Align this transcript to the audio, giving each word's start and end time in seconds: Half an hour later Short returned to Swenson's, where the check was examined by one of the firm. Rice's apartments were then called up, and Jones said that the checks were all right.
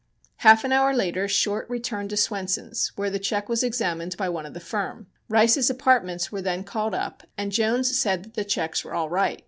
Half 0.37 0.63
an 0.63 0.71
hour 0.71 0.95
later 0.95 1.27
Short 1.27 1.69
returned 1.69 2.09
to 2.09 2.17
Swenson's, 2.17 2.91
where 2.95 3.11
the 3.11 3.19
check 3.19 3.47
was 3.47 3.61
examined 3.61 4.17
by 4.17 4.29
one 4.29 4.47
of 4.47 4.55
the 4.55 4.59
firm. 4.59 5.05
Rice's 5.29 5.69
apartments 5.69 6.31
were 6.31 6.41
then 6.41 6.63
called 6.63 6.95
up, 6.95 7.21
and 7.37 7.51
Jones 7.51 7.95
said 7.99 8.23
that 8.23 8.33
the 8.33 8.43
checks 8.43 8.83
were 8.83 8.95
all 8.95 9.11
right. 9.11 9.39